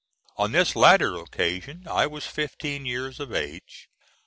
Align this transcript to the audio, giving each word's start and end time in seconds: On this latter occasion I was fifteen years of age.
On 0.35 0.51
this 0.51 0.75
latter 0.75 1.13
occasion 1.15 1.87
I 1.87 2.07
was 2.07 2.25
fifteen 2.25 2.87
years 2.87 3.19
of 3.19 3.31
age. 3.31 3.87